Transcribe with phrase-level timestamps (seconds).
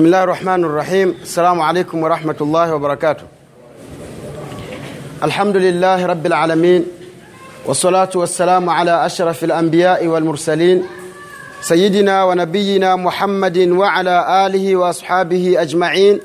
[0.00, 3.22] بسم الله الرحمن الرحيم السلام عليكم ورحمة الله وبركاته
[5.22, 6.86] الحمد لله رب العالمين
[7.66, 10.86] والصلاة والسلام على أشرف الأنبياء والمرسلين
[11.60, 16.20] سيدنا ونبينا محمد وعلى آله وأصحابه أجمعين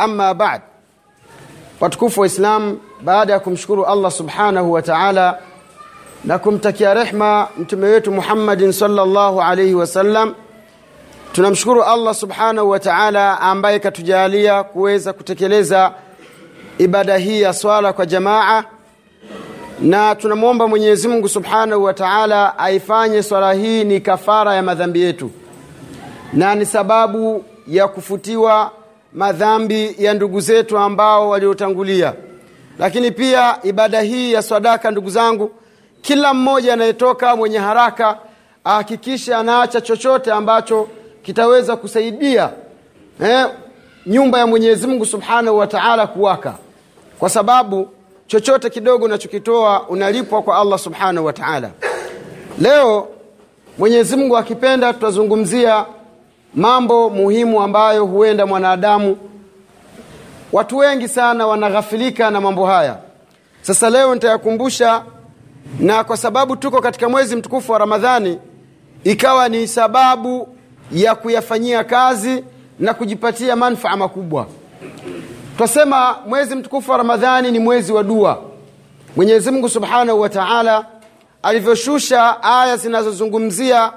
[0.00, 0.60] أما بعد
[1.80, 5.38] watukufu waislamu baada ya kumshukuru allah subhanahu wa taala
[6.24, 8.72] na kumtakia rehma mtume wetu muhammadin
[11.32, 15.92] tunamshukuru allah subhanahu wa taala ambaye katujalia kuweza kutekeleza
[16.78, 18.64] ibada hii ya swala kwa jamaa.
[19.80, 25.30] Na tunamwomba mwenyezi mungu subhanahu wa taala aifanye swala hii ni kafara ya madhambi yetu.
[26.32, 28.70] Na ni sababu ya kufutiwa
[29.12, 32.14] madhambi ya ndugu zetu ambao waliotangulia.
[32.78, 35.50] Lakini pia ibada hii ya swadaka ndugu zangu
[36.02, 38.18] kila mmoja anayetoka mwenye haraka
[38.64, 40.88] ahakikishe anaacha chochote ambacho
[41.28, 42.50] kitaweza kusaidia
[43.22, 43.46] eh,
[44.06, 46.54] nyumba ya mwenyezi mungu subhanahu wa taala kuwaka.
[47.18, 47.88] Kwa sababu
[48.26, 51.70] chochote kidogo unachokitoa unalipwa kwa allah subhanahu wa taala.
[52.60, 53.08] Leo
[53.78, 55.84] mwenyezi mungu akipenda tutazungumzia
[56.54, 59.16] mambo muhimu ambayo huenda mwanadamu
[60.52, 62.96] watu wengi sana wanaghafilika na mambo haya.
[63.62, 65.02] Sasa leo nitayakumbusha
[65.80, 68.38] na kwa sababu tuko katika mwezi mtukufu wa ramadhani
[69.04, 70.57] ikawa ni sababu
[70.92, 72.44] ya kuyafanyia kazi
[72.78, 74.46] na kujipatia manfaa makubwa.
[75.56, 78.42] Twasema mwezi mtukufu wa ramadhani ni mwezi wa dua.
[79.16, 80.86] Mwenyezi mungu subhanahu wa taala
[81.42, 83.92] alivyoshusha aya zinazozungumzia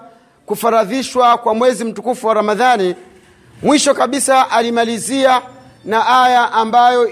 [0.46, 2.96] kufaradhishwa kwa mwezi mtukufu wa ramadhani
[3.64, 5.42] mwisho kabisa alimalizia
[5.86, 7.08] na aya ambayo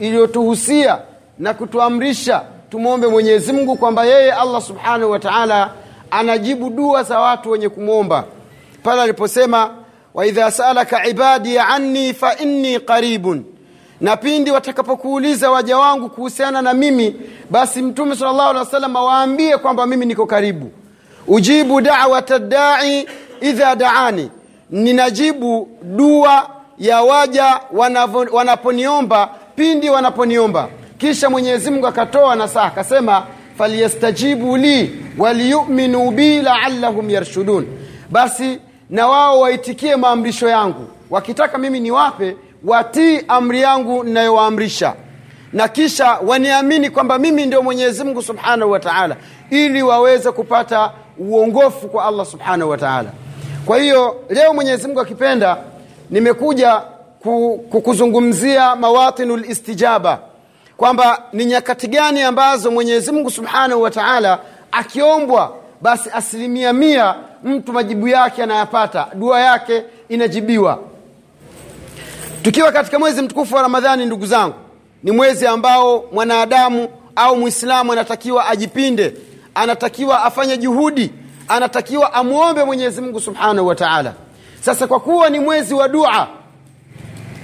[0.00, 0.98] iliyotuhusia
[1.38, 5.70] na kutuamrisha tumwombe mwenyezi mungu kwamba yeye allah subhanahu wa taala
[6.10, 8.24] anajibu dua za watu wenye kumwomba
[8.84, 9.70] pale aliposema
[10.14, 13.44] wa idha salaka ibadi anni fa inni qaribun.
[14.00, 17.16] Na pindi watakapokuuliza waja wangu kuhusiana na mimi
[17.50, 20.70] basi mtume sallallahu alaihi alehi wa sallam awaambie kwamba mimi niko karibu.
[21.26, 23.06] Ujibu dawata dai
[23.40, 24.30] idha daani.
[24.70, 27.60] Ninajibu dua ya waja
[28.32, 30.68] wanaponiomba pindi wanaponiomba.
[30.98, 33.26] Kisha mwenyezi mungu akatoa nasaha akasema
[33.58, 37.66] falyastajibu li waliyuminu bi laallahum yarshudun.
[38.10, 38.58] Basi
[38.90, 40.86] na wao waitikie maamrisho yangu.
[41.10, 44.94] Wakitaka mimi niwape watii amri yangu ninayowaamrisha.
[45.52, 49.16] Na kisha waniamini kwamba mimi ndio mwenyezi mungu subhanahu wa taala
[49.50, 53.10] ili waweze kupata uongofu kwa allah subhanahu wa taala.
[53.66, 55.56] Kwa hiyo leo mwenyezi mungu akipenda
[56.10, 56.82] nimekuja
[57.70, 60.18] kukuzungumzia mawatinu listijaba
[60.76, 64.38] kwamba ni nyakati gani ambazo mwenyezi mungu subhanahu wa taala
[64.72, 67.14] akiombwa basi asilimia mia
[67.44, 70.78] mtu majibu yake anayapata dua yake inajibiwa.
[72.42, 74.54] Tukiwa katika mwezi mtukufu wa ramadhani ndugu zangu
[75.02, 79.14] ni mwezi ambao mwanadamu au mwislamu anatakiwa ajipinde
[79.54, 81.12] anatakiwa afanye juhudi
[81.48, 84.14] anatakiwa amwombe mwenyezi mungu subhanahu wa taala.
[84.60, 86.28] Sasa kwa kuwa ni mwezi wa dua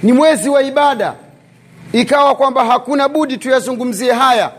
[0.03, 1.13] ni mwezi wa ibada
[1.93, 4.51] ikawa kwamba hakuna budi tuyazungumzie haya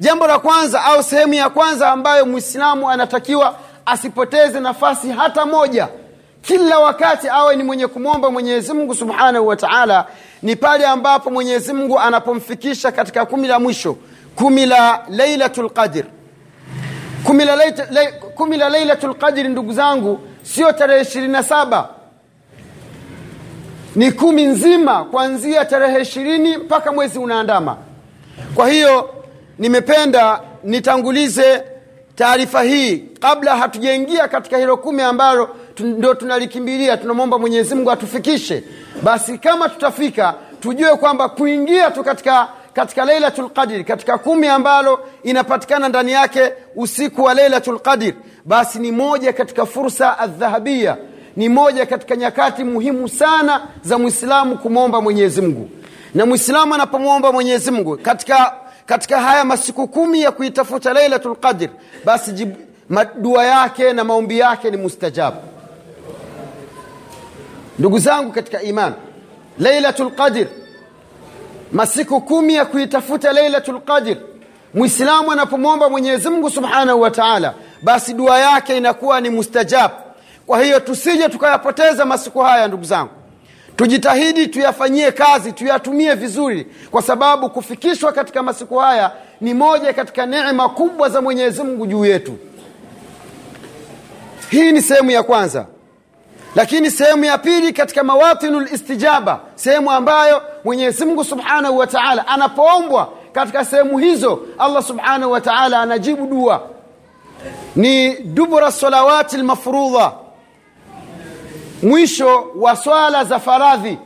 [0.00, 3.54] jambo la kwanza au sehemu ya kwanza ambayo mwislamu anatakiwa
[3.86, 5.88] asipoteze nafasi hata moja
[6.42, 10.06] kila wakati awe ni mwenye kumwomba mwenyezi mungu subhanahu wa taala
[10.42, 13.96] ni pale ambapo mwenyezi mungu anapomfikisha katika kumi la mwisho
[14.36, 16.04] kumi la lailatu lqadr
[18.34, 21.88] kumi la, leilatu lqadri ndugu zangu sio tarehe ishirini na saba.
[23.96, 27.76] Ni kumi nzima kuanzia tarehe ishirini mpaka mwezi unaandama.
[28.54, 29.10] Kwa hiyo
[29.60, 31.62] nimependa nitangulize
[32.14, 36.96] taarifa hii kabla hatujaingia katika hilo kumi ambalo ndo tunalikimbilia.
[36.96, 38.64] Tunamwomba mwenyezimngu atufikishe.
[39.02, 45.88] Basi kama tutafika tujue kwamba kuingia tu katika katika leilatu lqadiri katika kumi ambalo inapatikana
[45.88, 50.96] ndani yake usiku wa leilatu lqadiri basi ni moja katika fursa adhahabia
[51.36, 55.70] ni moja katika nyakati muhimu sana za mwislamu kumwomba mwenyezimngu
[56.14, 58.54] na mwislamu anapomwomba mwenyezi mungu katika
[58.90, 61.70] katika haya masiku kumi ya kuitafuta lailatu lqadir
[62.04, 62.48] basi
[63.16, 65.36] dua yake na maombi yake ni mustajabu.
[67.78, 68.92] Ndugu zangu katika iman
[69.58, 70.46] lailatu lqadir
[71.72, 74.16] masiku kumi ya kuitafuta lailatu lqadir
[74.74, 79.90] mwislamu anapomwomba mwenyezimngu subhanahu wa taala basi dua yake inakuwa ni mustajab
[80.46, 83.10] kwa hiyo tusije tukayapoteza masiku haya ndugu zangu
[83.80, 90.68] tujitahidi tuyafanyie kazi tuyatumie vizuri kwa sababu kufikishwa katika masiku haya ni moja katika neema
[90.68, 92.38] kubwa za mwenyezi mungu juu yetu.
[94.50, 95.66] Hii ni sehemu ya kwanza.
[96.54, 103.12] Lakini sehemu ya pili katika mawatinu listijaba sehemu ambayo mwenyezi mungu subhanahu wa taala anapoombwa
[103.32, 106.62] katika sehemu hizo allah subhanahu wa taala anajibu dua.
[107.76, 110.12] Ni dubura salawati lmafrudha
[111.82, 113.98] mwisho wa swala za faradhi.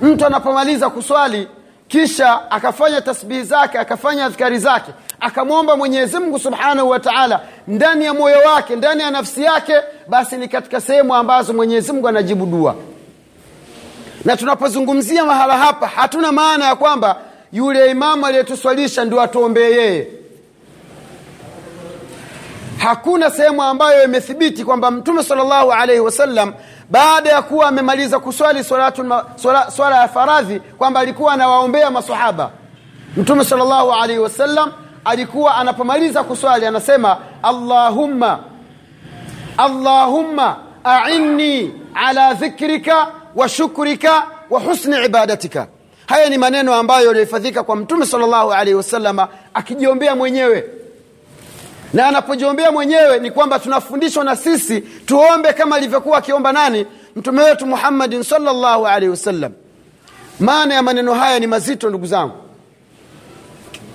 [0.00, 1.48] Mtu anapomaliza kuswali
[1.88, 8.14] kisha akafanya tasbihi zake akafanya adhkari zake akamwomba mwenyezi mungu subhanahu wa taala ndani ya
[8.14, 9.74] moyo wake ndani ya nafsi yake
[10.08, 12.74] basi ni katika sehemu ambazo mwenyezi mungu anajibu dua.
[14.24, 17.16] Na tunapozungumzia mahala hapa hatuna maana ya kwamba
[17.52, 20.06] yule imamu aliyetuswalisha ndio atuombee yeye.
[22.78, 26.54] Hakuna sehemu ambayo imethibiti kwamba mtume salllahu alaihi wasallam
[26.90, 28.92] baada ya kuwa amemaliza kuswali swala,
[29.36, 32.50] swala, swala ya faradhi kwamba alikuwa anawaombea masahaba
[33.16, 34.72] mtume salllahu alaihi wasallam
[35.04, 38.38] alikuwa anapomaliza kuswali anasema allahumma
[39.56, 45.66] allahumma ainni ala dhikrika wa shukrika wa husni ibadatika.
[46.06, 50.64] Haya ni maneno ambayo yalihifadhika kwa mtume salllahu alaihi wasallama akijiombea mwenyewe
[51.92, 56.86] na anapojiombea mwenyewe ni kwamba tunafundishwa na sisi tuombe kama alivyokuwa akiomba nani?
[57.16, 59.52] Mtume wetu muhammadin salllahu alaihi wasallam.
[60.40, 62.34] Maana ya maneno haya ni mazito ndugu zangu.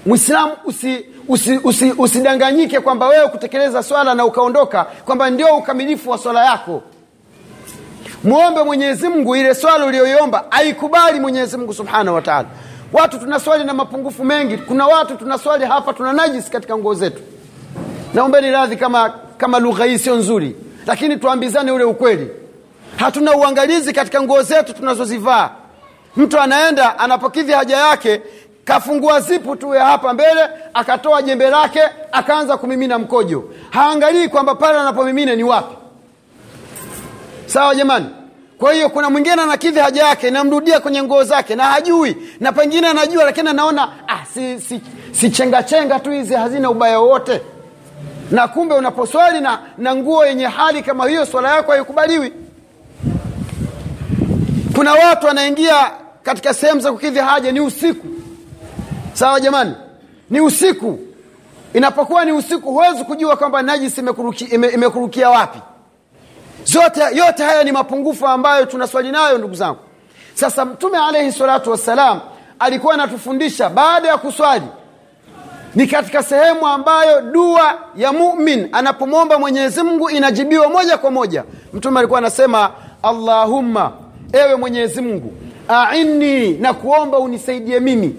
[0.06, 6.18] Mwislamu usidanganyike usi, usi, usi kwamba wewe kutekeleza swala na ukaondoka kwamba ndio ukamilifu wa
[6.18, 6.84] swala yako.
[8.24, 12.48] Mwombe mwenyezi mungu ile swala uliyoiomba aikubali mwenyezi mungu subhanahu wa taala.
[12.94, 17.22] Watu tunaswali na mapungufu mengi kuna watu tunaswali hapa tuna najisi katika nguo zetu
[18.14, 20.56] naombeni radhi kama kama lugha hii sio nzuri.
[20.88, 22.28] Lakini tuambizane ule ukweli.
[22.98, 25.50] Hatuna uangalizi katika nguo zetu tunazozivaa.
[26.16, 28.22] Mtu anaenda anapokidhi haja yake
[28.66, 31.82] kafungua zipu tu ya hapa mbele akatoa jembe lake
[32.12, 33.44] akaanza kumimina mkojo.
[33.70, 35.76] Haangalii kwamba pale anapomimina ni wapi.
[37.46, 38.06] Sawa jamani?
[38.58, 42.88] Kwa hiyo kuna mwingine anakidhi haja yake namrudia kwenye nguo zake na hajui na pengine
[42.88, 44.82] anajua lakini anaona ah, si, si,
[45.12, 47.42] si chenga chenga tu hizi hazina ubaya wowote
[48.32, 52.34] na kumbe unaposwali na, na nguo yenye hali kama hiyo swala yako haikubaliwi.
[54.76, 55.92] Kuna watu wanaingia
[56.24, 58.08] katika sehemu za kukidhi haja ni usiku.
[59.14, 59.74] Sawa jamani?
[60.30, 61.00] Ni usiku.
[61.74, 65.60] Inapokuwa ni usiku huwezi kujua kwamba najisi imekuruki, ime, imekurukia wapi.
[66.64, 69.80] Zote yote haya ni mapungufu ambayo tunaswali nayo ndugu zangu.
[70.34, 72.20] Sasa mtume alaihi salatu wassalam
[72.60, 74.66] alikuwa anatufundisha baada ya kuswali
[75.76, 81.44] ni katika sehemu ambayo dua ya mumin anapomwomba mwenyezi mungu inajibiwa moja kwa moja.
[81.74, 82.72] Mtume alikuwa anasema
[83.04, 83.92] allahumma
[84.34, 85.34] ewe mwenyezi mungu
[85.68, 88.16] ainni na kuomba unisaidie mimi.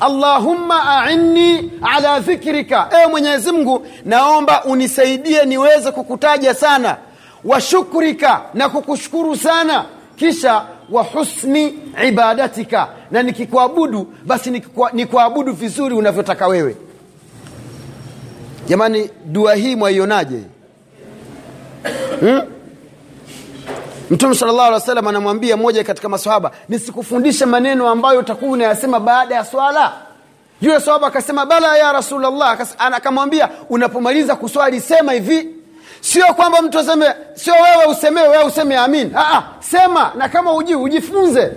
[0.00, 6.96] Allahumma ainni ala dhikrika ewe mwenyezi mungu naomba unisaidie niweze kukutaja sana.
[7.44, 9.84] Wa shukrika na kukushukuru sana.
[10.16, 11.74] Kisha wa husni
[12.08, 12.88] ibadatika.
[13.10, 14.62] Na nikikuabudu basi
[14.92, 16.76] nikuabudu vizuri unavyotaka wewe.
[18.68, 20.40] Jamani dua hii mwaionaje?
[22.20, 22.42] Hmm?
[24.10, 29.00] mtume sala llah alih wa sallam anamwambia mmoja katika masahaba nisikufundishe maneno ambayo utakuwa unayasema
[29.00, 29.92] baada ya swala.
[30.60, 35.48] Yule sababu akasema bala ya rasulllah akamwambia unapomaliza kuswali sema hivi
[36.00, 39.12] sio kwamba mtu aseme sio wewe usemee wewe useme amin.
[39.16, 41.52] Aa, sema na kama uji ujifunze.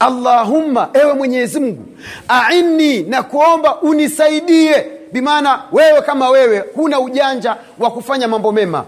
[0.00, 1.84] Allahumma ewe mwenyezi mungu
[2.28, 4.86] ainni na kuomba unisaidie.
[5.12, 8.84] Bimaana wewe kama wewe huna ujanja wa kufanya mambo mema.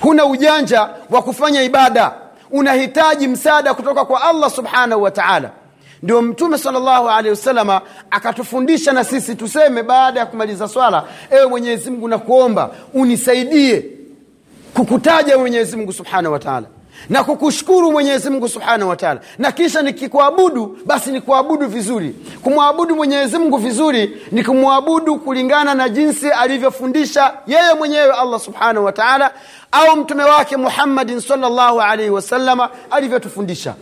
[0.00, 2.12] Huna ujanja wa kufanya ibada.
[2.50, 5.50] Unahitaji msaada kutoka kwa allah subhanahu wa taala
[6.02, 7.80] ndio mtume salllahu alehi wasalama
[8.10, 13.84] akatufundisha na sisi tuseme baada ya kumaliza swala ewe mwenyezimngu nakuomba unisaidie
[14.74, 16.66] kukutaja mwenyezimngu subhanahu wataala
[17.08, 22.14] na kukushukuru mwenyezi mungu subhanahu wataala na kisha nikikuabudu basi nikuabudu vizuri.
[22.42, 29.30] Kumwabudu mwenyezimngu vizuri ni kumwabudu kulingana na jinsi alivyofundisha yeye mwenyewe allah subhanahu wataala
[29.72, 33.74] au mtume wake muhammadin salllahu alaihi wasalama alivyotufundisha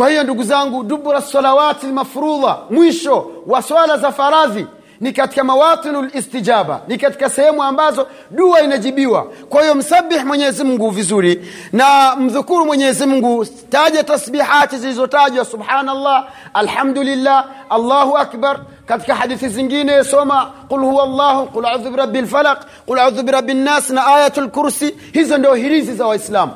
[0.00, 4.66] kwa hiyo ndugu zangu dubura salawati lmafrudha mwisho wa swala za faradhi
[5.00, 9.26] ni katika mawatinu listijaba ni katika sehemu ambazo dua inajibiwa.
[9.48, 17.44] Kwa hiyo msabih mwenyezi mungu vizuri na mdhukuru mwenyezi mungu taja tasbihati zilizotajwa subhanallah alhamdulillah
[17.70, 18.60] allahu akbar.
[18.86, 23.90] Katika hadithi zingine soma qul huwa llahu qul audhu birabi lfalaq qul audhu birabi nnas
[23.90, 26.52] na ayatu lkursi hizo ndio hirizi za waislamu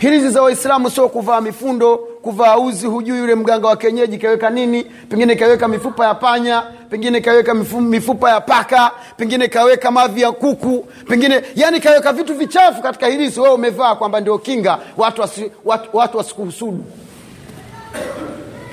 [0.00, 4.84] hirizi za waislamu sio kuvaa mifundo kuvaa uzi hujui yule mganga wa kenyeji kaweka nini
[4.84, 10.32] pengine kaweka mifupa ya panya pengine kaweka mifu, mifupa ya paka pengine kaweka mavi ya
[10.32, 13.40] kuku pengine yani kaweka vitu vichafu katika hirizi.
[13.40, 16.84] Wewe umevaa kwamba ndio kinga watu wasi, watu, watu wasikuhusudu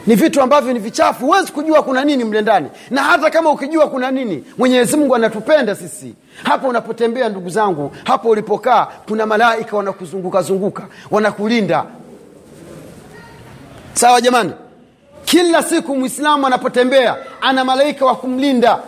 [0.07, 1.25] ni vitu ambavyo ni vichafu.
[1.25, 2.69] Huwezi kujua kuna nini mle ndani.
[2.89, 6.15] Na hata kama ukijua kuna nini mwenyezi mungu anatupenda sisi.
[6.43, 11.83] Hapo unapotembea ndugu zangu hapo ulipokaa kuna malaika wanakuzungukazunguka wanakulinda.
[13.93, 14.51] Sawa jamani?
[15.25, 18.79] Kila siku mwislamu anapotembea ana malaika wa kumlinda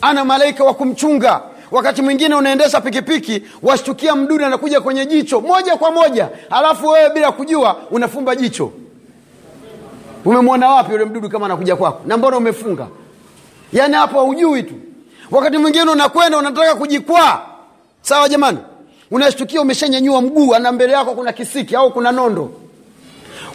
[0.00, 1.40] ana malaika wa kumchunga.
[1.70, 6.28] Wakati mwingine unaendesha pikipiki washtukia mdudu anakuja kwenye jicho moja kwa moja.
[6.50, 8.72] Alafu wewe bila kujua unafumba jicho
[10.24, 12.00] umemwona wapi yule mdudu kama anakuja kwako?
[12.06, 12.86] Na mbona umefunga?
[13.72, 14.74] Yaani hapo haujui tu.
[15.30, 17.40] Wakati mwingine unakwenda unataka kujikwaa.
[18.02, 18.58] Sawa jamani?
[19.10, 22.50] Unashtukia umeshanyanyua mguu ana mbele yako kuna kisiki au kuna nondo.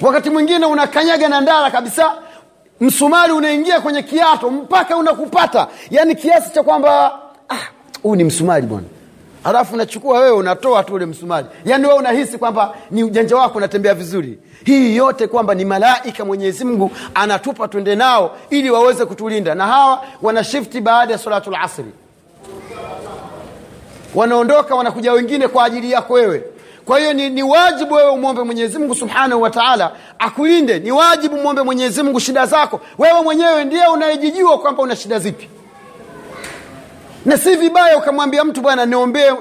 [0.01, 2.13] Wakati mwingine unakanyaga na ndara kabisa
[2.81, 5.67] msumari unaingia kwenye kiato mpaka unakupata.
[5.91, 7.19] Yaani kiasi cha kwamba
[8.03, 8.87] huu ah, ni msumari bwana
[9.45, 11.47] alafu unachukua wewe unatoa tu ule msumari.
[11.65, 14.39] Yaani wewe unahisi kwamba ni ujanja wako unatembea vizuri.
[14.65, 19.55] Hii yote kwamba ni malaika mwenyezi mungu anatupa twende nao ili waweze kutulinda.
[19.55, 21.85] Na hawa wanashifti baada ya salatu lasri
[24.15, 26.43] wanaondoka wanakuja wengine kwa ajili yako wewe.
[26.85, 30.79] Kwa hiyo ni, ni wajibu wewe umwombe mwenyezi mungu subhanahu wataala akulinde.
[30.79, 32.79] Ni wajibu mwombe mwenyezi mungu shida zako.
[32.97, 35.49] Wewe mwenyewe ndiye unayejijua kwamba una shida zipi
[37.25, 39.31] na si vibaya ukamwambia mtu bwana niombee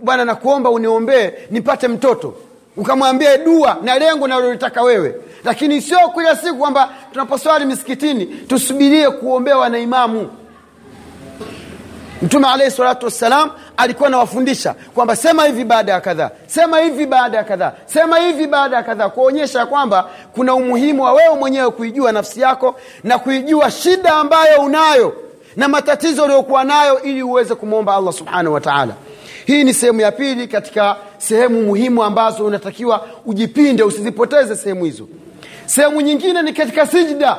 [0.00, 2.34] bwana nakuomba uniombee nipate mtoto.
[2.76, 5.14] Ukamwambia dua na lengo nalolitaka wewe.
[5.44, 10.30] Lakini sio kila siku kwamba tunaposwali misikitini tusubirie kuombewa na imamu
[12.22, 17.36] mtume alaihi salatu wassalam alikuwa anawafundisha kwamba sema hivi baada ya kadhaa sema hivi baada
[17.38, 22.12] ya kadhaa sema hivi baada ya kadhaa kuonyesha kwamba kuna umuhimu wa wewe mwenyewe kuijua
[22.12, 25.14] nafsi yako na kuijua shida ambayo unayo
[25.56, 28.94] na matatizo aliyokuwa nayo ili uweze kumwomba allah subhanahu wa taala.
[29.46, 35.08] Hii ni sehemu ya pili katika sehemu muhimu ambazo unatakiwa ujipinde usizipoteze sehemu hizo.
[35.66, 37.38] Sehemu nyingine ni katika sijida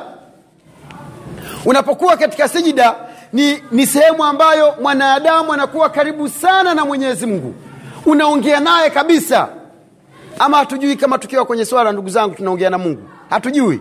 [1.64, 2.94] unapokuwa katika sijida
[3.32, 7.54] ni, ni sehemu ambayo mwanadamu anakuwa karibu sana na mwenyezi mungu.
[8.06, 9.48] Unaongea naye kabisa.
[10.38, 13.02] Ama hatujui kama tukiwa kwenye swala ndugu zangu tunaongea na mungu.
[13.30, 13.80] Hatujui.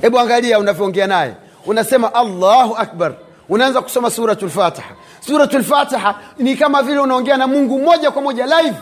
[0.00, 1.34] Hebu angalia unavyoongea naye
[1.68, 3.12] unasema allahu akbar.
[3.48, 4.88] Unaanza kusoma suratu lfatiha
[5.20, 8.76] suratu lfatiha ni kama vile unaongea na mungu moja kwa moja live.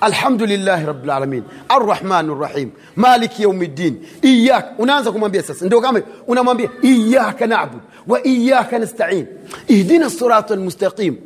[0.00, 5.66] Alhamdulillahi rabilalamin arrahmani rrahim maliki yaumiddin iyak unaanza kumwambia sasa.
[5.66, 9.26] Ndio kama unamwambia iyaka nabud wa iyaka nastain.
[9.68, 11.16] Ihdina sirata lmustaqim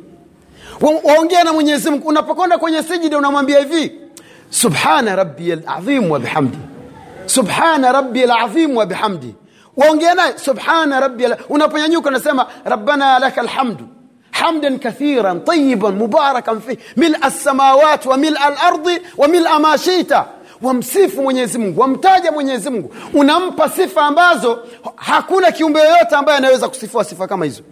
[1.03, 2.07] waongea na mwenyezi mungu.
[2.07, 3.91] Unapokwenda kwenye sijida unamwambia hivi
[4.49, 6.57] subhana rabbiya lazim wa bihamdi.
[7.25, 9.35] Subhana rabbiya lazim wa bihamdi
[9.76, 13.84] waongea naye subhana rabbiya unaponyanyuka unasema rabbana laka alhamdu
[14.34, 20.12] حمدا كثيرا طيبا مباركا فيه ملء السماوات وملء الارض وملء ما شئت
[20.62, 24.58] wamsifu mwenyezi mungu wamtaja mwenyezi mungu unampa sifa ambazo
[24.96, 27.62] hakuna kiumbe yoyote ambaye anaweza kusifiwa sifa kama hizo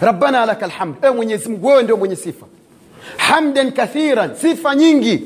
[0.00, 2.46] rabbana laka lhamd ewe mwenyezi mungu wewe ndio mwenye sifa
[3.16, 5.22] hamdan kathiran sifa nyingi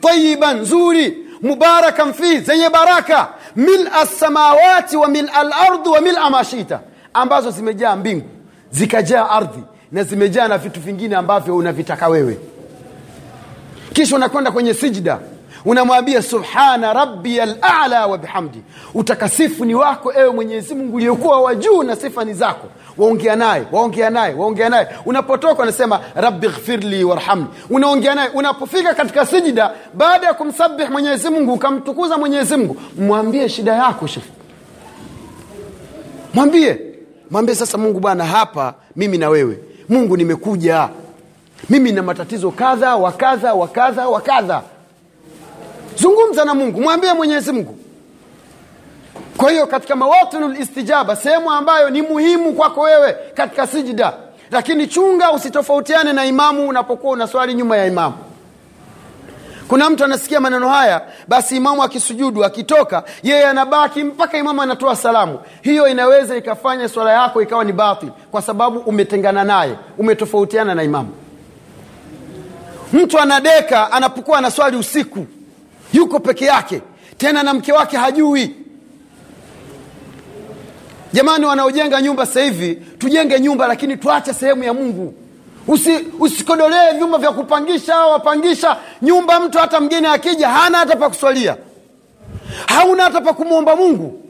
[0.00, 6.79] tayiban nzuri mubarakan fi zenye baraka mila lsamawati wa mila lardi wa mila mashita
[7.13, 8.29] ambazo zimejaa mbingu
[8.71, 12.37] zikajaa ardhi na zimejaa na vitu vingine ambavyo unavitaka wewe.
[13.93, 15.19] Kisha unakwenda kwenye sijda
[15.65, 18.61] unamwambia subhana rabbiya lala wa bihamdi.
[18.93, 23.63] Utakasifu ni wako ewe mwenyezi mungu uliokuwa wa juu na sifa ni zako waongea naye
[23.71, 24.87] waongea naye waongea naye.
[25.05, 27.45] Unapotoka unasema rabbi ghfirli warhamni.
[27.69, 28.29] Unaongea naye.
[28.33, 34.31] Unapofika katika sijida baada ya kumsabih mwenyezi mungu ukamtukuza mwenyezi mungu mwambie shida yako shefu
[36.33, 36.79] mwambie.
[37.31, 39.59] Mwambie sasa mungu bwana hapa mimi na wewe.
[39.89, 40.89] Mungu nimekuja.
[41.69, 44.61] Mimi na matatizo kadha wa kadha wa kadha wa kadha.
[45.99, 46.81] Zungumza na mungu.
[46.81, 47.77] Mwambie mwenyezi mungu
[49.37, 54.13] kwa hiyo katika mawatinu listijaba sehemu ambayo ni muhimu kwako wewe katika sijida
[54.51, 58.15] lakini chunga usitofautiane na imamu unapokuwa unaswali nyuma ya imamu.
[59.67, 65.39] Kuna mtu anasikia maneno haya basi imamu akisujudu akitoka yeye anabaki mpaka imamu anatoa salamu.
[65.61, 71.09] Hiyo inaweza ikafanya swala yako ikawa ni batil kwa sababu umetengana naye umetofautiana na imamu.
[72.93, 75.25] Mtu anadeka anapokuwa anaswali usiku
[75.93, 76.81] yuko peke yake
[77.17, 78.55] tena na mke wake hajui
[81.17, 85.13] jamani wanaojenga nyumba sasa hivi tujenge nyumba lakini tuache sehemu ya mungu.
[85.67, 88.77] Usi, usikodolee vyumba vya kupangisha au wapangisha.
[89.01, 91.57] Nyumba mtu hata mgeni akija hana hata pa kuswalia.
[92.67, 94.23] Hauna hata pa kumwomba mungu.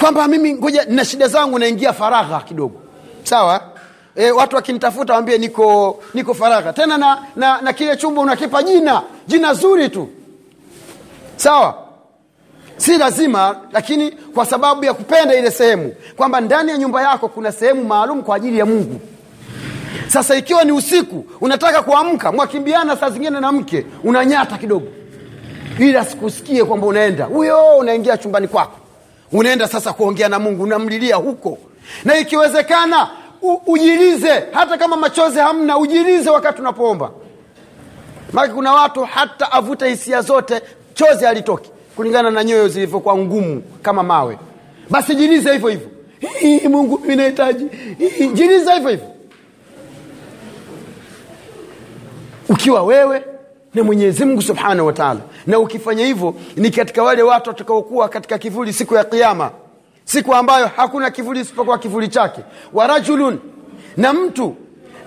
[0.00, 2.80] Kwamba mimi ngoja na shida zangu naingia faragha kidogo.
[3.22, 3.60] Sawa?
[4.16, 6.72] E, watu wakinitafuta waambie niko niko faragha.
[6.72, 9.02] Tena na, na, na kile chumba unakipa jina.
[9.26, 10.08] Jina zuri tu.
[11.36, 11.89] Sawa
[12.80, 17.52] si lazima lakini kwa sababu ya kupenda ile sehemu kwamba ndani ya nyumba yako kuna
[17.52, 19.00] sehemu maalum kwa ajili ya mungu.
[20.08, 24.86] Sasa ikiwa ni usiku unataka kuamka mwakimbiana saa zingine na mke unanyata kidogo.
[25.78, 27.24] Ili asikusikie kwamba unaenda.
[27.24, 28.78] Huyo unaingia chumbani kwako.
[29.32, 31.58] Unaenda sasa kuongea na mungu unamlilia huko.
[32.04, 33.08] Na ikiwezekana
[33.42, 34.44] u, ujilize.
[34.52, 37.10] Hata kama machozi hamna ujilize wakati unapoomba.
[38.32, 40.60] Maake kuna watu hata avute hisia zote
[40.94, 44.38] chozi halitoki kulingana na nyoyo zilivyokuwa ngumu kama mawe.
[44.90, 45.88] Basi jiliza hivyo hivyo.
[46.70, 47.66] Mungu mimi nahitaji.
[48.34, 49.06] Jiliza hivyo hivyo.
[52.48, 53.24] Ukiwa wewe
[53.74, 55.20] na mwenyezi mungu subhanahu wa taala.
[55.46, 59.50] Na ukifanya hivyo ni katika wale watu watakaokuwa katika kivuli siku ya kiama
[60.04, 62.40] siku ambayo hakuna kivuli isipokuwa kivuli chake.
[62.72, 63.38] Wa rajulun
[63.96, 64.54] na mtu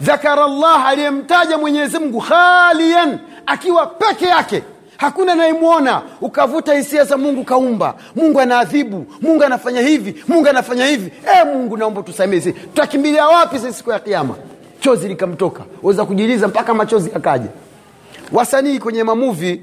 [0.01, 4.63] dhakara llah aliyemtaja mwenyezi mungu khalian akiwa peke yake
[5.03, 6.01] hakuna anayemwona.
[6.21, 9.05] Ukavuta hisia za mungu kaumba mungu anaadhibu.
[9.21, 10.23] Mungu anafanya hivi.
[10.27, 11.11] Mungu anafanya hivi.
[11.41, 14.35] E, mungu naomba tusamee tutakimbilia wapi sisi siku ya kiama
[14.79, 15.63] chozi likamtoka.
[15.83, 17.47] Weza kujiliza mpaka machozi yakaja.
[18.31, 19.61] Wasanii kwenye mamuvi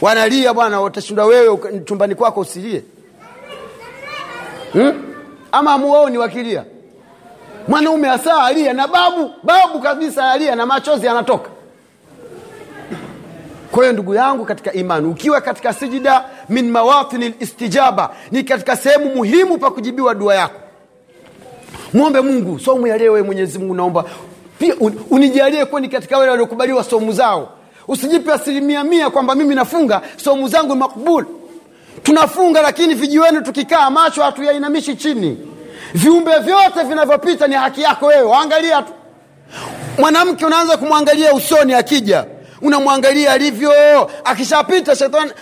[0.00, 2.82] wanalia bwana utashinda wewe chumbani kwako usilie.
[4.72, 5.02] Hmm?
[5.52, 6.64] ama amuwaoni wakilia.
[7.68, 9.30] Mwanaume asaa alia na babu.
[9.42, 11.50] Babu kabisa alia na machozi yanatoka
[13.70, 19.14] kwa hiyo ndugu yangu katika imani ukiwa katika sijida min mawatini listijaba ni katika sehemu
[19.14, 20.60] muhimu pa kujibiwa dua yako.
[21.94, 24.04] Mwombe mungu somu ya leo mwenyezi mungu naomba.
[24.58, 27.48] Pia un, unijalie kuwa ni katika wale waliokubaliwa somu zao.
[27.88, 31.24] Usijipe asilimia mia kwamba mimi nafunga somu zangu makbul.
[32.02, 35.38] Tunafunga lakini vijiwenu tukikaa macho hatuyainamishi chini.
[35.94, 38.92] Viumbe vyote vinavyopita ni haki yako wewe waangalia tu.
[39.98, 42.24] Mwanamke unaanza kumwangalia usoni akija
[42.62, 44.10] unamwangalia alivyo.
[44.24, 45.32] Akishapita shetani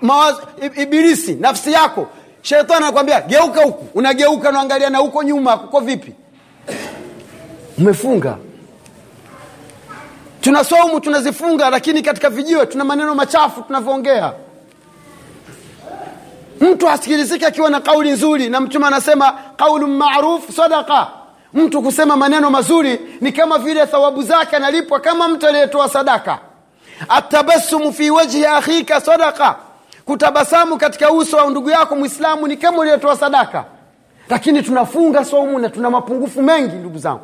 [0.00, 0.42] mawazo
[0.76, 2.06] ibilisi nafsi yako.
[2.42, 3.98] Shetani anakwambia geuka huku.
[3.98, 6.12] Unageuka unaangalia na huko nyuma kuko vipi?
[7.78, 8.36] Umefunga.
[10.40, 14.32] Tuna somu tunazifunga lakini katika vijiwe tuna maneno machafu tunavyoongea.
[16.60, 21.06] Mtu asikilizike akiwa na kauli nzuri na mtume anasema qaulu maruf sadaka
[21.54, 26.38] mtu kusema maneno mazuri ni kama vile thawabu zake analipwa kama mtu aliyetoa sadaka
[27.08, 29.56] atabasumu fi wajhi akhika sadaka
[30.04, 33.64] kutabasamu katika uso wa ndugu yako mwislamu ni kama uliyetoa sadaka.
[34.28, 37.20] Lakini tunafunga somu na tuna mapungufu mengi ndugu zangu.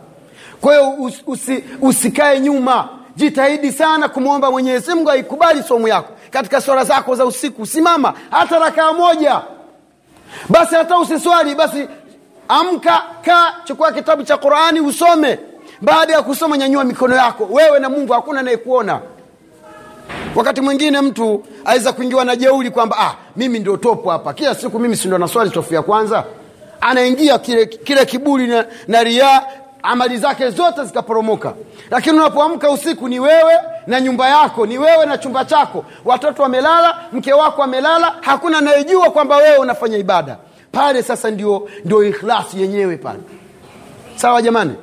[0.60, 2.88] Kwa hiyo us, usi, usikae nyuma.
[3.16, 6.12] Jitahidi sana kumwomba mwenyezi mungu aikubali somu yako.
[6.30, 8.14] Katika swala zako za usiku simama.
[8.30, 9.40] Hata rakaa moja.
[10.48, 11.88] Basi hata usiswali basi
[12.48, 15.38] amka kaa chukua kitabu cha qurani usome.
[15.80, 17.48] Baada ya kusoma nyanyua mikono yako.
[17.50, 19.00] Wewe na mungu hakuna anayekuona
[20.34, 24.34] wakati mwingine mtu aweza kuingiwa na jeuli kwamba ah, mimi ndio topo hapa.
[24.34, 26.24] Kila siku mimi sindo naswali tofu ya kwanza.
[26.80, 29.42] Anaingia kile, kile kiburi na, na riaa
[29.82, 31.54] amali zake zote zikaporomoka.
[31.90, 33.52] Lakini unapoamka usiku ni wewe
[33.86, 35.84] na nyumba yako ni wewe na chumba chako.
[36.04, 40.36] Watoto wamelala mke wako amelala hakuna anayejua kwamba wewe unafanya ibada.
[40.72, 43.18] Pale sasa ndio, ndio ikhlasi yenyewe pale.
[44.16, 44.74] Sawa jamani?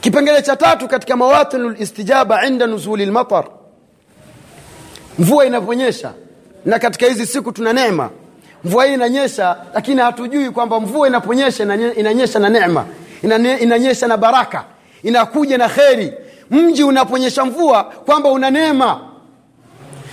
[0.00, 3.44] Kipengele cha tatu katika mawatinul listijaba inda nuzuli lmatar
[5.20, 6.12] mvua inavyonyesha
[6.64, 8.10] na katika hizi siku tuna neema.
[8.64, 11.64] Mvua hii inanyesha lakini hatujui kwamba mvua inaponyesha
[11.96, 12.84] inanyesha na neema.
[13.60, 14.64] Inanyesha na baraka.
[15.02, 16.12] Inakuja na kheri.
[16.50, 19.00] Mji unaponyesha mvua kwamba una neema.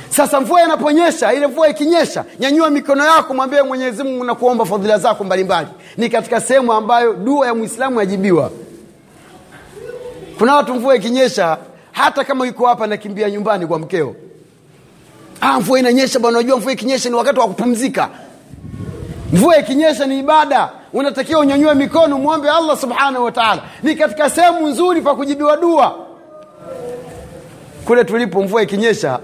[0.09, 4.97] Sasa mvua inaponyesha ile mvua ikinyesha nyanyua mikono yako mwambie mwenyezi mungu na kuomba fadhila
[4.97, 5.67] zako mbalimbali.
[5.97, 8.51] Ni katika sehemu ambayo dua ya mwislamu yajibiwa
[10.37, 11.57] kuna watu mvua ikinyesha
[11.91, 14.15] hata kama yuko hapa nakimbia nyumbani kwa mkeo
[15.41, 18.09] ah, mvua inanyesha bwana unajua mvua ikinyesha ni wakati wa kupumzika.
[19.33, 20.69] Mvua ikinyesha ni ibada.
[20.93, 23.61] Unatakiwa unyanyue mikono mwombe allah subhanahu wa taala.
[23.83, 25.95] Ni katika sehemu nzuri pa kujibiwa dua.
[27.85, 29.19] Kule tulipo mvua ikinyesha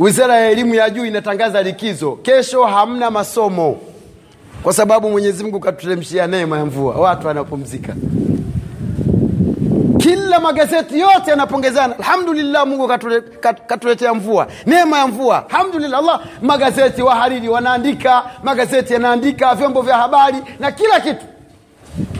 [0.00, 2.12] wizara ya elimu ya juu inatangaza likizo.
[2.12, 3.76] Kesho hamna masomo.
[4.62, 6.94] Kwa sababu mwenyezi mungu katuteremshia neema ya mvua.
[6.94, 7.94] Watu wanapumzika
[10.04, 11.98] kila magazeti yote yanapongezana.
[11.98, 14.46] Alhamdulillah mungu katuletea katule mvua.
[14.66, 15.50] Neema ya mvua.
[15.50, 21.24] Alhamdulillah allah magazeti wahariri wanaandika magazeti yanaandika vyombo vya habari na kila kitu.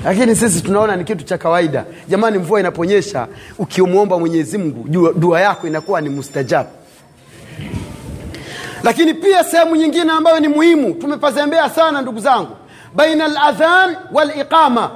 [0.04, 1.84] Lakini sisi tunaona ni kitu cha kawaida.
[2.08, 3.26] Jamani mvua inaponyesha
[3.58, 6.68] ukimwomba mwenyezi mungu dua yako inakuwa ni mustajabu
[8.82, 12.56] lakini pia sehemu nyingine ambayo ni muhimu tumepazembea sana ndugu zangu
[12.94, 14.90] baina ladhan waliqama.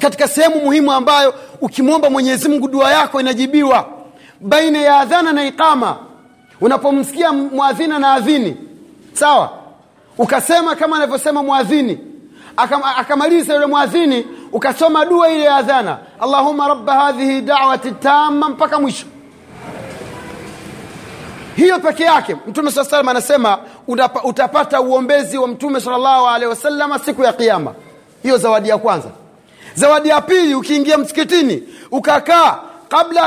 [0.00, 3.88] Katika sehemu muhimu ambayo ukimwomba mwenyezi mungu dua yako inajibiwa.
[4.40, 5.96] Baina ya adhana na iqama.
[6.60, 8.56] Unapomsikia mwadhina na adhini.
[9.12, 9.50] Sawa?
[10.18, 11.98] Ukasema kama anavyosema mwadhini
[12.96, 15.98] akamaliza yule mwadhini ukasoma dua ile ya adhana.
[16.20, 19.06] Allahuma raba hadhihi dawati tama mpaka mwisho.
[21.56, 23.58] Hiyo peke yake mtume saa salam anasema
[24.24, 27.74] utapata uombezi wa mtume salllahu alehi wasalama siku ya kiama
[28.22, 29.08] hiyo zawadi ya kwanza
[29.76, 32.58] zawadi ya pili ukiingia msikitini ukakaa
[32.88, 33.22] kabla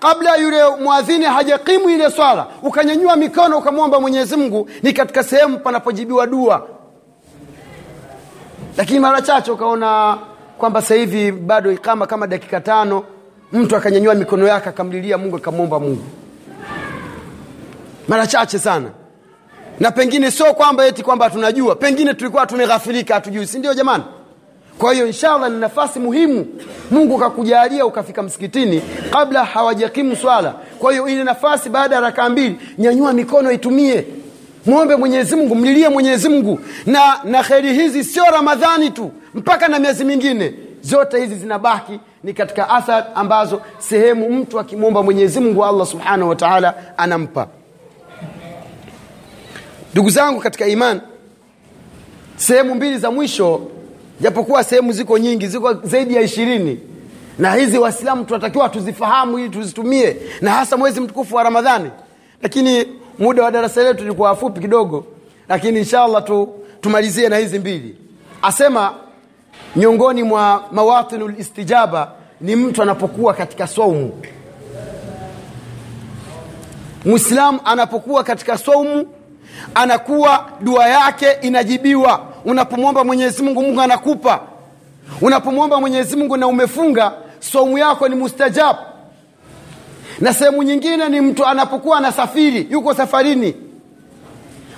[0.00, 6.26] kabla yule mwadhini hajakimu ile swala ukanyanyua mikono ukamwomba mwenyezi mungu ni katika sehemu panapojibiwa
[6.26, 6.66] dua.
[8.76, 10.18] Lakini mara chache ukaona
[10.58, 13.04] kwamba sasa hivi bado ikama kama dakika tano
[13.52, 16.02] mtu akanyanyua mikono yake akamlilia mungu akamwomba mungu.
[18.08, 18.90] Mara chache sana.
[19.80, 24.04] Na pengine sio kwamba eti kwamba tunajua pengine tulikuwa tumeghafilika hatujui si ndio jamani
[24.82, 26.46] kwa hiyo inshallah ni nafasi muhimu.
[26.90, 30.54] Mungu kakujalia ukafika msikitini kabla hawajakimu swala.
[30.78, 34.04] Kwa hiyo ile nafasi baada ya rakaa mbili nyanyua mikono itumie.
[34.66, 40.54] Mwombe mwenyezimngu mlilie mwenyezimngu na na kheri hizi sio ramadhani tu mpaka na miezi mingine.
[40.80, 46.74] Zote hizi zinabaki ni katika athar ambazo sehemu mtu akimwomba mwenyezimngu allah subhanahu wa taala
[46.98, 47.46] anampa.
[49.92, 51.00] Ndugu zangu katika iman
[52.36, 53.60] sehemu mbili za mwisho
[54.22, 56.80] japokuwa sehemu ziko nyingi ziko zaidi ya ishirini.
[57.38, 61.90] Na hizi waislamu tunatakiwa tuzifahamu ili tuzitumie na hasa mwezi mtukufu wa ramadhani.
[62.42, 62.86] Lakini
[63.18, 65.04] muda wa darasa letu ni kwa fupi kidogo
[65.48, 66.48] lakini inshallah tu,
[66.80, 67.96] tumalizie na hizi mbili.
[68.42, 68.94] Asema
[69.76, 74.12] miongoni mwa mawatinu listijaba ni mtu anapokuwa katika saumu
[77.04, 79.06] mwislamu anapokuwa katika saumu
[79.74, 84.40] anakuwa dua yake inajibiwa unapomwomba mwenyezi mungu mungu anakupa.
[85.20, 88.76] Unapomwomba mwenyezi mungu na umefunga somu yako ni mustajab.
[90.20, 93.54] Na sehemu nyingine ni mtu anapokuwa anasafiri yuko safarini.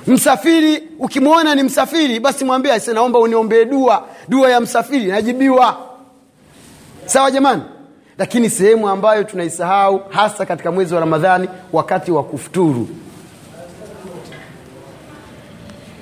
[0.07, 4.05] Msafiri ukimwona ni msafiri basi mwambie naomba uniombee dua.
[4.29, 5.77] Dua ya msafiri najibiwa.
[7.07, 7.63] Sawa jamani?
[8.19, 12.89] Lakini sehemu ambayo tunaisahau hasa katika mwezi wa ramadhani wakati wa kufuturu.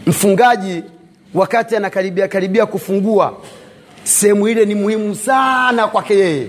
[0.07, 0.83] Mfungaji
[1.35, 3.35] wakati anakaribia karibia kufungua
[4.05, 6.47] sehemu ile ni muhimu sana kwake yeye.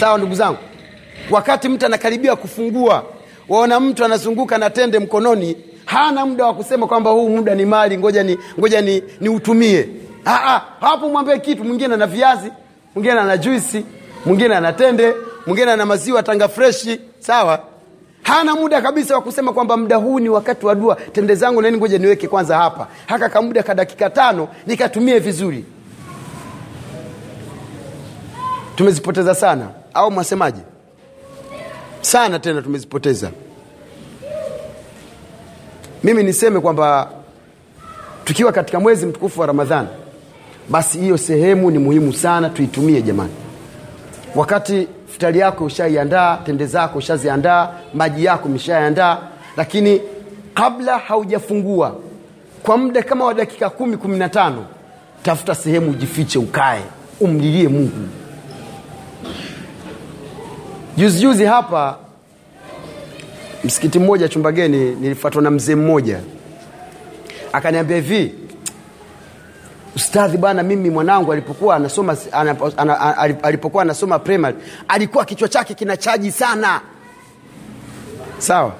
[0.00, 0.58] Sawa ndugu zangu?
[1.30, 3.04] Wakati mtu anakaribia kufungua
[3.48, 7.98] waona mtu anazunguka na tende mkononi hana muda wa kusema kwamba huu muda ni mali
[7.98, 9.88] ngoja ni ngoja ni niutumie
[10.80, 12.52] hapo mwambie kitu mwingine ana viazi
[12.94, 13.84] mwingine ana juisi
[14.26, 15.14] mwingine ana tende
[15.46, 17.58] mwingine ana maziwa tanga freshi sawa
[18.24, 20.96] hana muda kabisa wa kusema kwamba muda huu ni wakati wa dua.
[21.12, 22.86] Tende zangu nani ngoja niweke kwanza hapa.
[23.06, 25.64] Haka kamuda ka dakika tano nikatumie vizuri.
[28.76, 29.68] Tumezipoteza sana.
[29.94, 30.60] Au mwasemaje?
[32.00, 33.30] Sana tena tumezipoteza.
[36.04, 37.10] Mimi niseme kwamba
[38.24, 39.86] tukiwa katika mwezi mtukufu wa ramadhan
[40.68, 43.32] basi hiyo sehemu ni muhimu sana tuitumie jamani.
[44.34, 49.18] Wakati futari yako ushaiandaa tende zako ushaziandaa maji yako umeshayandaa
[49.56, 50.00] lakini
[50.54, 51.96] kabla haujafungua
[52.62, 54.64] kwa muda kama wa dakika kumi kumi na tano
[55.22, 56.80] tafuta sehemu ujifiche ukae
[57.20, 58.08] umlilie mungu.
[60.96, 61.96] Juzijuzi hapa
[63.64, 66.20] msikiti mmoja chumbageni nilifuatwa na mzee mmoja.
[67.52, 68.34] Akaniambia hivi
[69.96, 74.56] ustadhi bwana mimi mwanangu alipokuwa anasoma anapo, ana, alipokuwa anasoma primary
[74.88, 76.80] alikuwa kichwa chake kina chaji sana.
[78.38, 78.72] Sawa?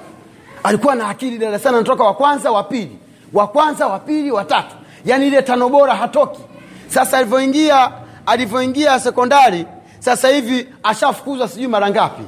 [0.63, 2.97] Alikuwa na akili darasani anatoka wa kwanza wa pili.
[3.33, 4.75] Wa kwanza wa pili wa tatu.
[5.05, 6.41] Yaani ile tano bora hatoki.
[6.87, 7.91] Sasa alivyoingia
[8.25, 9.65] alivyoingia sekondari
[9.99, 12.23] sasa hivi ashafukuzwa sijui mara ngapi.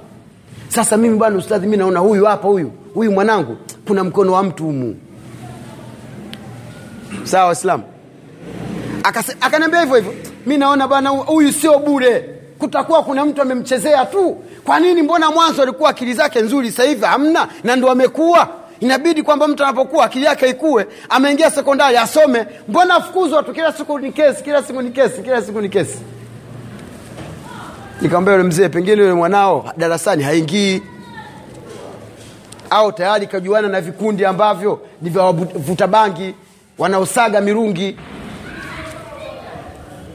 [0.68, 4.64] Sasa mimi bwana ustadhi mi naona huyu hapa huyu huyu mwanangu kuna mkono wa mtu
[4.64, 4.96] humu.
[7.24, 7.84] Sawa waislamu
[9.42, 10.14] akaniambia hivyo hivyo.
[10.46, 12.30] Mi naona bwana huyu sio bure.
[12.60, 14.38] Kutakuwa kuna mtu amemchezea tu.
[14.66, 15.02] Kwa nini?
[15.02, 17.48] Mbona mwanzo alikuwa akili zake nzuri sasa hivi hamna?
[17.64, 18.48] Na ndo amekuwa
[18.80, 22.46] inabidi kwamba mtu anapokuwa akili yake ikue ameingia sekondari asome.
[22.68, 23.54] Mbona afukuzwa tu?
[23.54, 25.98] Kila siku ni kesi kila siku ni kesi kila siku ni kesi.
[28.02, 30.82] Nikamwambia yule mzee pengine yule mwanao darasani haingii.
[32.70, 36.34] Au tayari kajuana na vikundi ambavyo ni vya wavuta bangi
[36.78, 37.98] wanaosaga mirungi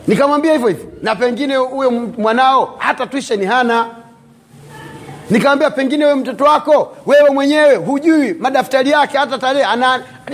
[0.06, 0.86] nikamwambia hivyo hivyo.
[1.02, 3.86] Na pengine huyo mwanao hata tuisheni hana.
[5.30, 9.64] Nikamwambia pengine wewe mtoto wako wewe mwenyewe hujui madaftari yake hata tarehe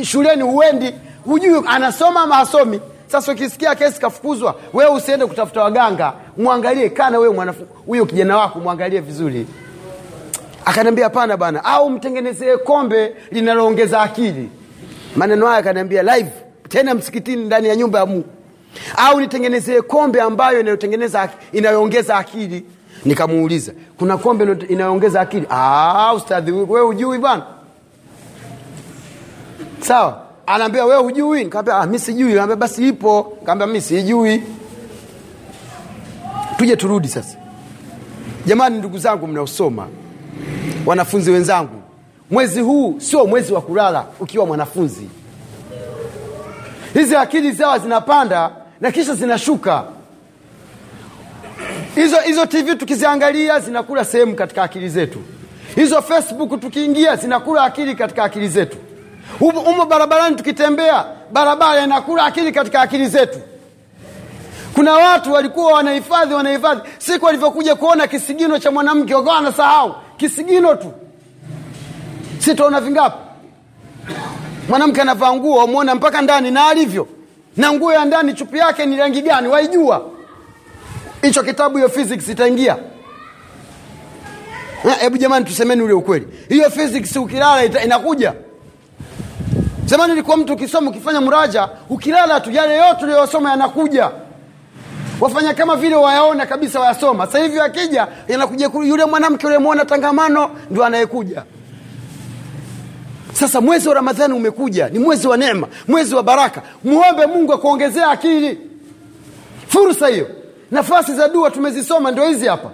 [0.02, 2.81] shuleni huendi hujui anasoma ama hasomi.
[3.07, 6.12] Sasa ukisikia kesi kafukuzwa wewe usiende kutafuta waganga.
[6.37, 7.54] Mwangalie kana wewe
[7.87, 9.46] huyo kijana wako mwangalie vizuri.
[10.64, 14.50] Akaniambia hapana bana au mtengenezee kombe linaloongeza akili.
[15.16, 16.31] Maneno haya akaniambia live
[16.68, 18.28] tena msikitini ndani ya nyumba ya mungu
[18.96, 22.64] au nitengenezee kombe ambayo inayotengeneza inayoongeza akili.
[23.04, 25.46] Nikamuuliza kuna kombe inayoongeza akili?
[25.50, 27.42] "Ah, ustadhi wewe hujui bwana.
[29.81, 30.22] Sawa.
[30.46, 31.44] Anaambia wewe hujui.
[31.44, 32.33] Nikaambia ah, mi sijui.
[32.33, 33.33] Anaambia, basi ipo.
[33.40, 34.42] Nikaambia mi sijui.
[36.57, 37.37] Tuje turudi sasa.
[38.46, 39.88] Jamani ndugu zangu mnaosoma
[40.87, 41.83] wanafunzi wenzangu
[42.31, 45.09] mwezi huu sio mwezi wa kulala ukiwa mwanafunzi
[46.94, 49.85] hizi akili zawa zinapanda na kisha zinashuka.
[51.94, 55.18] Hizo hizo tv tukiziangalia zinakula sehemu katika akili zetu.
[55.74, 58.77] Hizo facebook tukiingia zinakula akili katika akili zetu.
[59.38, 63.38] Humo barabarani tukitembea barabara inakula akili katika akili zetu.
[64.74, 66.81] Kuna watu walikuwa wanahifadhi wanahifadhi.
[66.98, 69.94] Siku walivyokuja kuona kisigino cha mwanamke wakawa wanasahau.
[70.16, 70.92] Kisigino tu.
[72.38, 73.16] Sitaona vingapi
[74.68, 77.09] mwanamke anavaa nguo wamwona mpaka ndani na alivyo.
[77.57, 79.48] Na nguo ya ndani chupi yake ni rangi gani?
[79.48, 80.07] Waijua.
[81.22, 82.76] Hicho kitabu hiyo physics itaingia.
[84.85, 86.28] Eh, hebu jamani tusemeni ule ukweli.
[86.48, 88.33] Hiyo physics ukilala ita, inakuja.
[89.87, 94.11] Zamani ilikuwa mtu ukisoma ukifanya mraja ukilala tu yale yote uliyosoma yanakuja.
[95.20, 97.26] Wafanya kama vile wayaona kabisa wayasoma.
[97.26, 101.42] Sasa hivi akija yanakuja ku- yule mwanamke uliyemwona tangamano ndio anayekuja
[103.40, 106.62] sasa mwezi wa ramadhani umekuja ni mwezi wa neema mwezi wa baraka.
[106.85, 108.59] Muombe mungu akuongezea akili.
[109.68, 110.27] Fursa hiyo.
[110.70, 112.70] Nafasi za dua tumezisoma ndio hizi hapa.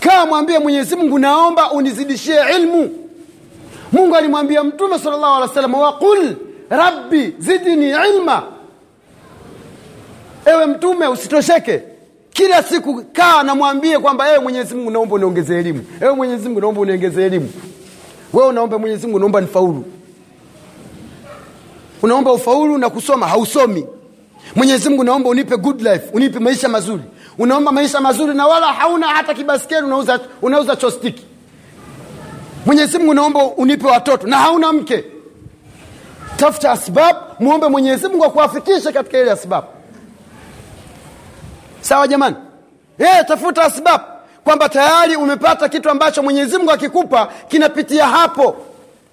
[0.00, 2.90] Kaa mwambie mwenyezi mungu naomba unizidishie ilmu.
[3.92, 6.34] Mungu alimwambia mtume sal llahu alih wa sallam waqul
[6.70, 8.42] rabbi zidni ilma.
[10.46, 11.82] Ewe mtume usitosheke.
[12.32, 15.84] Kila siku kaa namwambie kwamba ewe mwenyezi mungu naomba uniongeze elimu.
[16.00, 17.50] Ewe mwenyezi mungu naomba uniongeze elimu
[18.32, 19.84] wewe unaomba mwenyezi mungu naomba nifaulu.
[22.02, 23.86] Unaomba ufaulu na kusoma hausomi.
[24.54, 27.02] Mwenyezi mungu naomba unipe good life unipe maisha mazuri.
[27.38, 31.24] Unaomba maisha mazuri na wala hauna hata kibaskeli unauza, unauza chostiki
[32.66, 35.04] mwenyezi mungu naomba unipe watoto na hauna mke.
[36.36, 39.66] Tafuta asbabu muombe mwenyezi mungu akuafikishe katika ile asbabu
[41.80, 42.36] sawa jamani?
[42.98, 44.00] E, tafuta asbab
[44.48, 48.56] kwamba tayari umepata kitu ambacho mwenyezi mungu akikupa kinapitia hapo.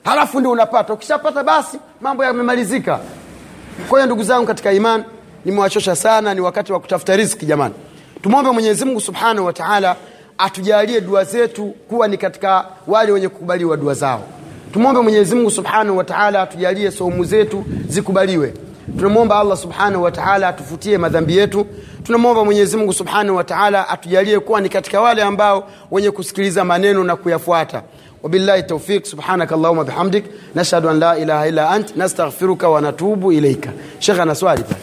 [0.04, 0.94] Halafu ndio unapata.
[0.94, 3.00] Ukishapata basi mambo yamemalizika.
[3.90, 5.04] Kwa hiyo ndugu zangu katika iman
[5.46, 7.74] nimewachosha sana ni wakati wa kutafuta riski jamani.
[8.22, 9.96] Tumwombe mwenyezi mungu subhanahu wa taala
[10.38, 14.24] atujalie dua zetu kuwa ni katika wale wenye kukubaliwa dua zao.
[14.74, 18.54] Tumwombe mwenyezi mungu subhanahu wa taala atujalie saumu zetu zikubaliwe
[18.98, 21.66] tunamwomba allah subhanahu wataala atufutie madhambi yetu.
[22.04, 27.84] Tunamwomba mwenyezimungu subhanahu wataala atujalie kuwa ni katika wale ambao wenye kusikiliza maneno na kuyafuata.
[28.24, 33.70] Wabillahi taufiq subhanaka allahuma bihamdik nashhadu an la ilaha illa ant nastaghfiruka wa natubu ilaika
[34.00, 34.82] shekhe ana swali pale.